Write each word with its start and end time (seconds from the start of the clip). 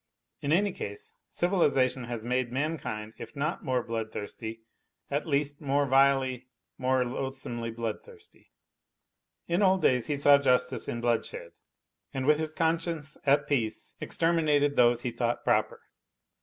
In 0.41 0.51
any 0.51 0.71
case 0.71 1.13
civilization 1.27 2.05
has 2.05 2.23
made 2.23 2.51
mankind 2.51 3.13
if 3.19 3.35
not 3.35 3.63
more 3.63 3.83
bloodthirsty, 3.83 4.61
at 5.11 5.27
least 5.27 5.61
more 5.61 5.85
vilely, 5.85 6.47
more 6.79 7.05
loath 7.05 7.35
somely 7.37 7.69
bloodthirsty. 7.69 8.49
In 9.47 9.61
old 9.61 9.83
days 9.83 10.07
he 10.07 10.15
saw 10.15 10.39
justice 10.39 10.87
in 10.87 11.01
blood 11.01 11.23
shed 11.23 11.51
and 12.15 12.25
with 12.25 12.39
his 12.39 12.55
conscience 12.55 13.15
at 13.27 13.45
peace 13.45 13.95
exterminated 14.01 14.75
those 14.75 15.01
he 15.03 15.11
thought 15.11 15.43
proper. 15.43 15.79